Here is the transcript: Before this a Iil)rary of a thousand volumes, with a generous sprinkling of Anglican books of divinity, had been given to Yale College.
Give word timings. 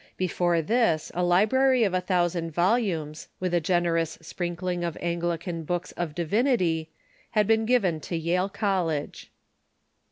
Before 0.17 0.63
this 0.63 1.11
a 1.13 1.19
Iil)rary 1.19 1.85
of 1.85 1.93
a 1.93 2.01
thousand 2.01 2.49
volumes, 2.49 3.27
with 3.39 3.53
a 3.53 3.61
generous 3.61 4.17
sprinkling 4.19 4.83
of 4.83 4.97
Anglican 4.99 5.63
books 5.63 5.91
of 5.91 6.15
divinity, 6.15 6.89
had 7.37 7.45
been 7.45 7.67
given 7.67 7.99
to 7.99 8.15
Yale 8.17 8.49
College. 8.49 9.31